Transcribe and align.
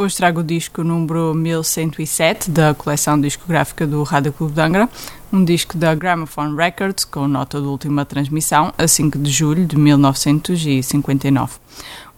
Hoje 0.00 0.16
trago 0.16 0.40
o 0.40 0.42
disco 0.42 0.82
número 0.82 1.34
1107 1.34 2.50
da 2.50 2.72
coleção 2.72 3.20
discográfica 3.20 3.86
do 3.86 4.02
Rádio 4.02 4.32
Clube 4.32 4.54
de 4.54 4.60
Angra, 4.62 4.88
um 5.30 5.44
disco 5.44 5.76
da 5.76 5.94
Gramophone 5.94 6.56
Records 6.56 7.04
com 7.04 7.28
nota 7.28 7.60
de 7.60 7.66
última 7.66 8.06
transmissão 8.06 8.72
a 8.78 8.88
5 8.88 9.18
de 9.18 9.30
julho 9.30 9.66
de 9.66 9.76
1959. 9.76 11.58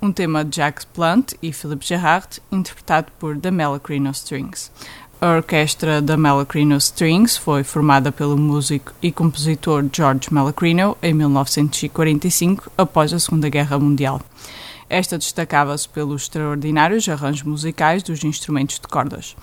Um 0.00 0.12
tema 0.12 0.44
de 0.44 0.58
Jacques 0.58 0.84
Plant 0.84 1.32
e 1.42 1.52
Philippe 1.52 1.84
Gerard, 1.84 2.40
interpretado 2.52 3.08
por 3.18 3.36
The 3.36 3.50
Malacrino 3.50 4.12
Strings. 4.12 4.70
A 5.20 5.34
orquestra 5.34 6.00
da 6.00 6.16
Malacrino 6.16 6.76
Strings 6.76 7.36
foi 7.36 7.64
formada 7.64 8.12
pelo 8.12 8.36
músico 8.36 8.92
e 9.02 9.10
compositor 9.10 9.84
George 9.92 10.32
Malacrino 10.32 10.96
em 11.02 11.12
1945, 11.12 12.70
após 12.78 13.12
a 13.12 13.18
Segunda 13.18 13.48
Guerra 13.48 13.76
Mundial. 13.76 14.22
Esta 14.92 15.16
destacava-se 15.16 15.88
pelos 15.88 16.24
extraordinários 16.24 17.08
arranjos 17.08 17.44
musicais 17.44 18.02
dos 18.02 18.22
instrumentos 18.24 18.78
de 18.78 18.86
cordas. 18.86 19.34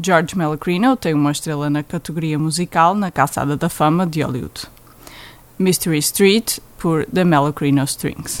George 0.00 0.34
Malacrino 0.34 0.96
tem 0.96 1.12
uma 1.12 1.32
estrela 1.32 1.68
na 1.68 1.82
categoria 1.82 2.38
musical 2.38 2.94
na 2.94 3.10
Calçada 3.10 3.58
da 3.58 3.68
Fama 3.68 4.06
de 4.06 4.22
Hollywood. 4.22 4.62
Mystery 5.58 5.98
Street, 5.98 6.60
por 6.78 7.04
The 7.12 7.24
Malacrino 7.24 7.84
Strings. 7.84 8.40